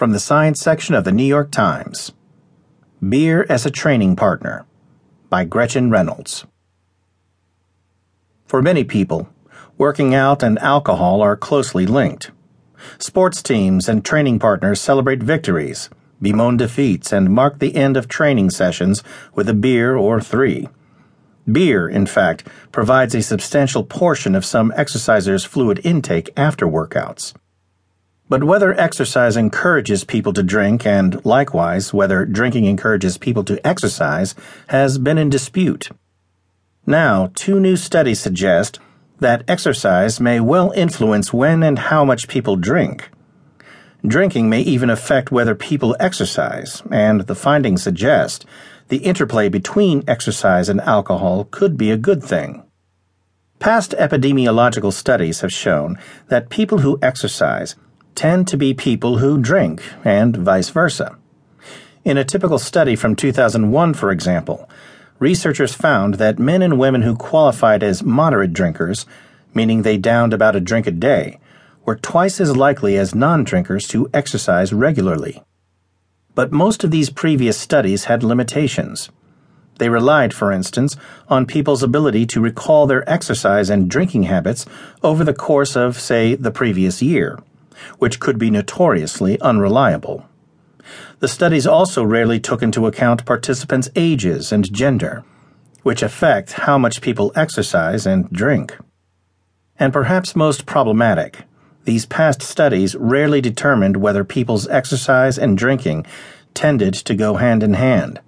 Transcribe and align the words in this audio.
From 0.00 0.12
the 0.12 0.18
Science 0.18 0.58
section 0.58 0.94
of 0.94 1.04
the 1.04 1.12
New 1.12 1.26
York 1.26 1.50
Times 1.50 2.12
Beer 3.06 3.44
as 3.50 3.66
a 3.66 3.70
Training 3.70 4.16
Partner 4.16 4.64
by 5.28 5.44
Gretchen 5.44 5.90
Reynolds. 5.90 6.46
For 8.46 8.62
many 8.62 8.82
people, 8.82 9.28
working 9.76 10.14
out 10.14 10.42
and 10.42 10.58
alcohol 10.60 11.20
are 11.20 11.36
closely 11.36 11.84
linked. 11.84 12.30
Sports 12.98 13.42
teams 13.42 13.90
and 13.90 14.02
training 14.02 14.38
partners 14.38 14.80
celebrate 14.80 15.22
victories, 15.22 15.90
bemoan 16.22 16.56
defeats, 16.56 17.12
and 17.12 17.28
mark 17.28 17.58
the 17.58 17.76
end 17.76 17.98
of 17.98 18.08
training 18.08 18.48
sessions 18.48 19.02
with 19.34 19.50
a 19.50 19.54
beer 19.54 19.98
or 19.98 20.18
three. 20.18 20.70
Beer, 21.44 21.86
in 21.86 22.06
fact, 22.06 22.48
provides 22.72 23.14
a 23.14 23.20
substantial 23.20 23.84
portion 23.84 24.34
of 24.34 24.46
some 24.46 24.72
exercisers' 24.78 25.46
fluid 25.46 25.78
intake 25.84 26.30
after 26.38 26.66
workouts. 26.66 27.34
But 28.30 28.44
whether 28.44 28.78
exercise 28.78 29.36
encourages 29.36 30.04
people 30.04 30.32
to 30.34 30.44
drink 30.44 30.86
and 30.86 31.22
likewise 31.24 31.92
whether 31.92 32.24
drinking 32.24 32.64
encourages 32.64 33.18
people 33.18 33.42
to 33.42 33.66
exercise 33.66 34.36
has 34.68 34.98
been 34.98 35.18
in 35.18 35.30
dispute. 35.30 35.90
Now, 36.86 37.32
two 37.34 37.58
new 37.58 37.74
studies 37.74 38.20
suggest 38.20 38.78
that 39.18 39.42
exercise 39.48 40.20
may 40.20 40.38
well 40.38 40.70
influence 40.76 41.32
when 41.32 41.64
and 41.64 41.76
how 41.76 42.04
much 42.04 42.28
people 42.28 42.54
drink. 42.54 43.10
Drinking 44.06 44.48
may 44.48 44.60
even 44.60 44.90
affect 44.90 45.32
whether 45.32 45.56
people 45.56 45.96
exercise, 45.98 46.84
and 46.88 47.22
the 47.22 47.34
findings 47.34 47.82
suggest 47.82 48.46
the 48.88 48.98
interplay 48.98 49.48
between 49.48 50.04
exercise 50.06 50.68
and 50.68 50.80
alcohol 50.82 51.48
could 51.50 51.76
be 51.76 51.90
a 51.90 51.96
good 51.96 52.22
thing. 52.22 52.62
Past 53.58 53.92
epidemiological 53.98 54.92
studies 54.92 55.40
have 55.40 55.52
shown 55.52 55.98
that 56.28 56.48
people 56.48 56.78
who 56.78 56.98
exercise 57.02 57.74
tend 58.20 58.46
to 58.46 58.58
be 58.58 58.74
people 58.74 59.16
who 59.16 59.40
drink, 59.40 59.82
and 60.04 60.36
vice 60.36 60.68
versa. 60.68 61.16
In 62.04 62.18
a 62.18 62.24
typical 62.24 62.58
study 62.58 62.94
from 62.94 63.16
2001, 63.16 63.94
for 63.94 64.10
example, 64.10 64.68
researchers 65.18 65.72
found 65.72 66.16
that 66.16 66.38
men 66.38 66.60
and 66.60 66.78
women 66.78 67.00
who 67.00 67.16
qualified 67.16 67.82
as 67.82 68.02
moderate 68.02 68.52
drinkers, 68.52 69.06
meaning 69.54 69.80
they 69.80 69.96
downed 69.96 70.34
about 70.34 70.54
a 70.54 70.60
drink 70.60 70.86
a 70.86 70.90
day, 70.90 71.40
were 71.86 71.96
twice 71.96 72.42
as 72.42 72.54
likely 72.54 72.98
as 72.98 73.14
non 73.14 73.42
drinkers 73.42 73.88
to 73.88 74.10
exercise 74.12 74.70
regularly. 74.70 75.42
But 76.34 76.52
most 76.52 76.84
of 76.84 76.90
these 76.90 77.08
previous 77.08 77.56
studies 77.56 78.04
had 78.04 78.22
limitations. 78.22 79.08
They 79.78 79.88
relied, 79.88 80.34
for 80.34 80.52
instance, 80.52 80.94
on 81.28 81.46
people's 81.46 81.82
ability 81.82 82.26
to 82.26 82.42
recall 82.42 82.86
their 82.86 83.08
exercise 83.08 83.70
and 83.70 83.88
drinking 83.88 84.24
habits 84.24 84.66
over 85.02 85.24
the 85.24 85.32
course 85.32 85.74
of, 85.74 85.98
say, 85.98 86.34
the 86.34 86.50
previous 86.50 87.00
year 87.00 87.38
which 87.98 88.20
could 88.20 88.38
be 88.38 88.50
notoriously 88.50 89.40
unreliable. 89.40 90.26
The 91.20 91.28
studies 91.28 91.66
also 91.66 92.02
rarely 92.02 92.40
took 92.40 92.62
into 92.62 92.86
account 92.86 93.26
participants' 93.26 93.90
ages 93.94 94.52
and 94.52 94.72
gender, 94.72 95.22
which 95.82 96.02
affect 96.02 96.52
how 96.52 96.78
much 96.78 97.00
people 97.00 97.32
exercise 97.36 98.06
and 98.06 98.30
drink. 98.30 98.76
And 99.78 99.92
perhaps 99.92 100.36
most 100.36 100.66
problematic, 100.66 101.44
these 101.84 102.06
past 102.06 102.42
studies 102.42 102.94
rarely 102.96 103.40
determined 103.40 103.96
whether 103.96 104.24
people's 104.24 104.68
exercise 104.68 105.38
and 105.38 105.56
drinking 105.56 106.06
tended 106.54 106.94
to 106.94 107.14
go 107.14 107.36
hand 107.36 107.62
in 107.62 107.74
hand. 107.74 108.20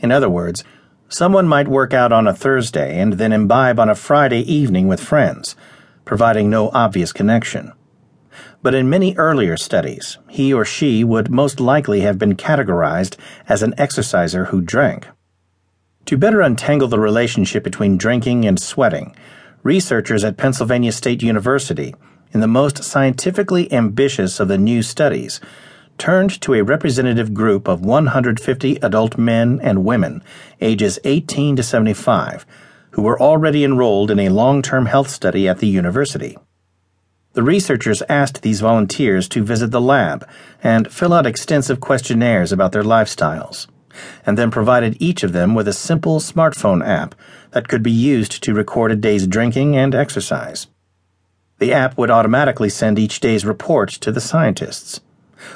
In 0.00 0.10
other 0.10 0.28
words, 0.28 0.64
someone 1.08 1.46
might 1.46 1.68
work 1.68 1.94
out 1.94 2.12
on 2.12 2.26
a 2.26 2.34
Thursday 2.34 2.98
and 2.98 3.14
then 3.14 3.32
imbibe 3.32 3.78
on 3.78 3.88
a 3.88 3.94
Friday 3.94 4.40
evening 4.40 4.88
with 4.88 5.00
friends, 5.00 5.56
providing 6.04 6.50
no 6.50 6.70
obvious 6.70 7.12
connection 7.12 7.72
but 8.62 8.74
in 8.74 8.90
many 8.90 9.14
earlier 9.16 9.56
studies, 9.56 10.18
he 10.28 10.52
or 10.52 10.64
she 10.64 11.04
would 11.04 11.30
most 11.30 11.60
likely 11.60 12.00
have 12.00 12.18
been 12.18 12.36
categorized 12.36 13.16
as 13.48 13.62
an 13.62 13.74
exerciser 13.78 14.46
who 14.46 14.60
drank. 14.60 15.08
To 16.06 16.16
better 16.16 16.40
untangle 16.40 16.88
the 16.88 16.98
relationship 16.98 17.62
between 17.62 17.96
drinking 17.96 18.44
and 18.44 18.60
sweating, 18.60 19.14
researchers 19.62 20.24
at 20.24 20.36
Pennsylvania 20.36 20.92
State 20.92 21.22
University, 21.22 21.94
in 22.32 22.40
the 22.40 22.48
most 22.48 22.82
scientifically 22.82 23.72
ambitious 23.72 24.40
of 24.40 24.48
the 24.48 24.58
new 24.58 24.82
studies, 24.82 25.40
turned 25.98 26.40
to 26.40 26.54
a 26.54 26.64
representative 26.64 27.34
group 27.34 27.68
of 27.68 27.84
150 27.84 28.76
adult 28.76 29.18
men 29.18 29.60
and 29.62 29.84
women 29.84 30.22
ages 30.60 30.98
18 31.04 31.56
to 31.56 31.62
75 31.62 32.46
who 32.92 33.02
were 33.02 33.20
already 33.20 33.64
enrolled 33.64 34.10
in 34.10 34.18
a 34.18 34.28
long 34.28 34.62
term 34.62 34.86
health 34.86 35.08
study 35.08 35.48
at 35.48 35.58
the 35.58 35.66
university. 35.66 36.36
The 37.34 37.42
researchers 37.42 38.02
asked 38.10 38.42
these 38.42 38.60
volunteers 38.60 39.26
to 39.28 39.42
visit 39.42 39.70
the 39.70 39.80
lab 39.80 40.28
and 40.62 40.92
fill 40.92 41.14
out 41.14 41.26
extensive 41.26 41.80
questionnaires 41.80 42.52
about 42.52 42.72
their 42.72 42.82
lifestyles, 42.82 43.68
and 44.26 44.36
then 44.36 44.50
provided 44.50 45.00
each 45.00 45.22
of 45.22 45.32
them 45.32 45.54
with 45.54 45.66
a 45.66 45.72
simple 45.72 46.20
smartphone 46.20 46.86
app 46.86 47.14
that 47.52 47.68
could 47.68 47.82
be 47.82 47.90
used 47.90 48.42
to 48.42 48.52
record 48.52 48.92
a 48.92 48.96
day's 48.96 49.26
drinking 49.26 49.76
and 49.76 49.94
exercise. 49.94 50.66
The 51.58 51.72
app 51.72 51.96
would 51.96 52.10
automatically 52.10 52.68
send 52.68 52.98
each 52.98 53.20
day's 53.20 53.46
report 53.46 53.88
to 53.90 54.12
the 54.12 54.20
scientists. 54.20 55.00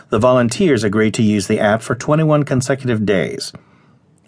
The 0.09 0.19
volunteers 0.19 0.83
agreed 0.83 1.13
to 1.15 1.23
use 1.23 1.47
the 1.47 1.61
app 1.61 1.83
for 1.83 1.95
21 1.95 2.45
consecutive 2.45 3.05
days. 3.05 3.53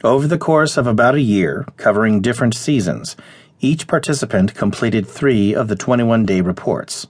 Over 0.05 0.27
the 0.27 0.39
course 0.39 0.77
of 0.77 0.87
about 0.87 1.15
a 1.15 1.21
year, 1.21 1.67
covering 1.79 2.21
different 2.21 2.55
seasons, 2.55 3.17
each 3.61 3.87
participant 3.87 4.55
completed 4.55 5.07
three 5.07 5.55
of 5.55 5.69
the 5.69 5.77
21 5.77 6.27
day 6.27 6.43
reports. 6.43 7.07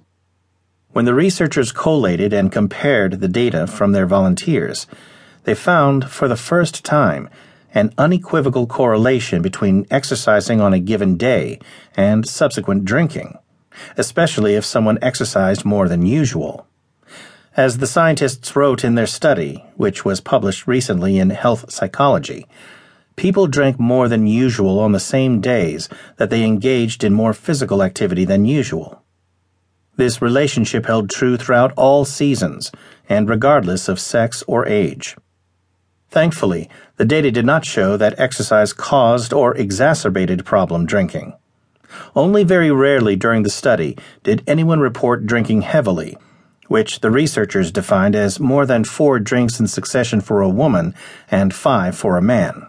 When 0.93 1.05
the 1.05 1.15
researchers 1.15 1.71
collated 1.71 2.33
and 2.33 2.51
compared 2.51 3.21
the 3.21 3.29
data 3.29 3.67
from 3.67 3.93
their 3.93 4.07
volunteers, 4.07 4.87
they 5.45 5.55
found 5.55 6.11
for 6.11 6.29
the 6.29 6.37
first 6.37 6.83
time 6.83 7.29
an 7.75 7.93
unequivocal 7.99 8.67
correlation 8.67 9.43
between 9.43 9.87
exercising 9.91 10.63
on 10.63 10.73
a 10.73 10.79
given 10.79 11.17
day 11.17 11.61
and 11.95 12.27
subsequent 12.27 12.87
drinking, 12.87 13.37
especially 13.99 14.55
if 14.55 14.65
someone 14.65 14.99
exercised 15.03 15.65
more 15.65 15.89
than 15.89 16.07
usual. 16.07 16.67
As 17.55 17.79
the 17.79 17.87
scientists 17.87 18.57
wrote 18.57 18.83
in 18.83 18.95
their 18.95 19.07
study, 19.07 19.65
which 19.77 20.07
was 20.07 20.21
published 20.21 20.67
recently 20.67 21.19
in 21.19 21.31
Health 21.31 21.71
Psychology, 21.71 22.47
people 23.15 23.47
drank 23.47 23.79
more 23.79 24.09
than 24.09 24.27
usual 24.27 24.79
on 24.79 24.93
the 24.93 25.01
same 25.01 25.43
days 25.43 25.91
that 26.17 26.31
they 26.31 26.45
engaged 26.45 27.05
in 27.05 27.13
more 27.13 27.35
physical 27.35 27.83
activity 27.83 28.25
than 28.25 28.47
usual. 28.47 28.98
This 29.99 30.23
relationship 30.23 30.87
held 30.87 31.11
true 31.11 31.37
throughout 31.37 31.73
all 31.77 32.05
seasons 32.05 32.71
and 33.09 33.29
regardless 33.29 33.89
of 33.89 33.99
sex 33.99 34.45
or 34.47 34.65
age. 34.65 35.17
Thankfully, 36.09 36.71
the 36.99 37.05
data 37.05 37.33
did 37.33 37.45
not 37.45 37.65
show 37.65 37.97
that 37.97 38.19
exercise 38.19 38.73
caused 38.73 39.33
or 39.33 39.57
exacerbated 39.57 40.47
problem 40.47 40.87
drinking. 40.87 41.35
Only 42.15 42.45
very 42.45 42.71
rarely 42.71 43.17
during 43.17 43.43
the 43.43 43.51
study 43.51 43.99
did 44.23 44.45
anyone 44.47 44.79
report 44.79 45.27
drinking 45.27 45.63
heavily, 45.63 46.17
which 46.69 47.01
the 47.01 47.11
researchers 47.11 47.73
defined 47.73 48.15
as 48.15 48.39
more 48.39 48.67
than 48.67 48.85
four 48.85 49.19
drinks 49.19 49.59
in 49.59 49.67
succession 49.67 50.21
for 50.21 50.43
a 50.43 50.49
woman 50.49 50.95
and 51.29 51.53
five 51.53 51.99
for 51.99 52.17
a 52.17 52.23
man. 52.23 52.69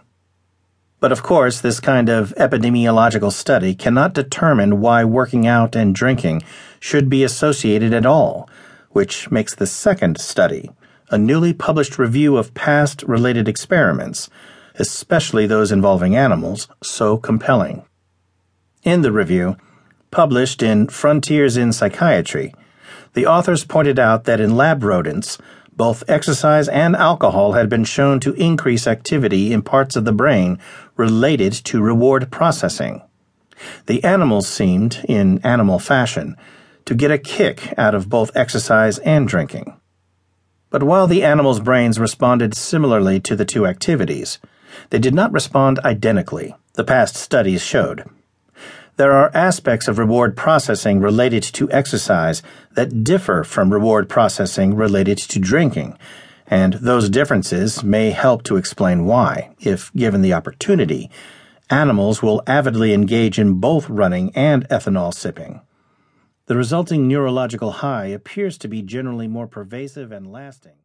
But 1.00 1.12
of 1.12 1.22
course, 1.22 1.60
this 1.60 1.80
kind 1.80 2.10
of 2.10 2.34
epidemiological 2.36 3.32
study 3.32 3.74
cannot 3.74 4.12
determine 4.12 4.80
why 4.80 5.02
working 5.04 5.46
out 5.46 5.74
and 5.74 5.94
drinking 5.94 6.42
should 6.78 7.08
be 7.08 7.24
associated 7.24 7.94
at 7.94 8.04
all, 8.04 8.48
which 8.90 9.30
makes 9.30 9.54
the 9.54 9.66
second 9.66 10.20
study, 10.20 10.70
a 11.10 11.16
newly 11.16 11.54
published 11.54 11.98
review 11.98 12.36
of 12.36 12.52
past 12.52 13.02
related 13.04 13.48
experiments, 13.48 14.28
especially 14.74 15.46
those 15.46 15.72
involving 15.72 16.14
animals, 16.14 16.68
so 16.82 17.16
compelling. 17.16 17.82
In 18.82 19.00
the 19.00 19.12
review, 19.12 19.56
published 20.10 20.62
in 20.62 20.88
Frontiers 20.88 21.56
in 21.56 21.72
Psychiatry, 21.72 22.54
the 23.14 23.26
authors 23.26 23.64
pointed 23.64 23.98
out 23.98 24.24
that 24.24 24.40
in 24.40 24.56
lab 24.56 24.84
rodents, 24.84 25.38
both 25.76 26.04
exercise 26.08 26.68
and 26.68 26.94
alcohol 26.94 27.52
had 27.52 27.68
been 27.68 27.84
shown 27.84 28.20
to 28.20 28.34
increase 28.34 28.86
activity 28.86 29.52
in 29.52 29.62
parts 29.62 29.96
of 29.96 30.04
the 30.04 30.12
brain 30.12 30.58
related 30.96 31.52
to 31.52 31.82
reward 31.82 32.30
processing. 32.30 33.02
The 33.86 34.02
animals 34.04 34.48
seemed, 34.48 35.04
in 35.08 35.38
animal 35.44 35.78
fashion, 35.78 36.36
to 36.86 36.94
get 36.94 37.10
a 37.10 37.18
kick 37.18 37.74
out 37.78 37.94
of 37.94 38.08
both 38.08 38.36
exercise 38.36 38.98
and 38.98 39.28
drinking. 39.28 39.78
But 40.70 40.82
while 40.82 41.06
the 41.06 41.24
animals' 41.24 41.60
brains 41.60 41.98
responded 41.98 42.54
similarly 42.54 43.20
to 43.20 43.36
the 43.36 43.44
two 43.44 43.66
activities, 43.66 44.38
they 44.90 44.98
did 44.98 45.14
not 45.14 45.32
respond 45.32 45.78
identically, 45.80 46.54
the 46.74 46.84
past 46.84 47.16
studies 47.16 47.62
showed. 47.62 48.08
There 49.00 49.12
are 49.12 49.34
aspects 49.34 49.88
of 49.88 49.96
reward 49.96 50.36
processing 50.36 51.00
related 51.00 51.42
to 51.54 51.72
exercise 51.72 52.42
that 52.72 53.02
differ 53.02 53.44
from 53.44 53.72
reward 53.72 54.10
processing 54.10 54.74
related 54.74 55.16
to 55.16 55.38
drinking, 55.38 55.96
and 56.46 56.74
those 56.74 57.08
differences 57.08 57.82
may 57.82 58.10
help 58.10 58.42
to 58.42 58.58
explain 58.58 59.06
why, 59.06 59.54
if 59.58 59.90
given 59.94 60.20
the 60.20 60.34
opportunity, 60.34 61.10
animals 61.70 62.22
will 62.22 62.42
avidly 62.46 62.92
engage 62.92 63.38
in 63.38 63.54
both 63.54 63.88
running 63.88 64.36
and 64.36 64.68
ethanol 64.68 65.14
sipping. 65.14 65.62
The 66.44 66.58
resulting 66.58 67.08
neurological 67.08 67.70
high 67.70 68.08
appears 68.08 68.58
to 68.58 68.68
be 68.68 68.82
generally 68.82 69.28
more 69.28 69.46
pervasive 69.46 70.12
and 70.12 70.30
lasting. 70.30 70.76